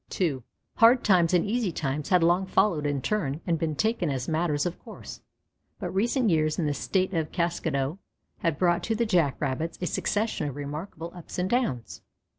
II 0.19 0.41
Hard 0.77 1.03
times 1.03 1.31
and 1.31 1.45
easy 1.45 1.71
times 1.71 2.09
had 2.09 2.23
long 2.23 2.47
followed 2.47 2.87
in 2.87 3.03
turn 3.03 3.39
and 3.45 3.59
been 3.59 3.75
taken 3.75 4.09
as 4.09 4.27
matters 4.27 4.65
of 4.65 4.79
course; 4.79 5.21
but 5.77 5.91
recent 5.93 6.31
years 6.31 6.57
in 6.57 6.65
the 6.65 6.73
State 6.73 7.13
of 7.13 7.31
Kaskado 7.31 7.99
had 8.39 8.57
brought 8.57 8.81
to 8.85 8.95
the 8.95 9.05
Jack 9.05 9.39
rabbits 9.39 9.77
a 9.79 9.85
succession 9.85 10.49
of 10.49 10.55
remarkable 10.55 11.11
ups 11.15 11.37
and 11.37 11.51
downs. 11.51 12.01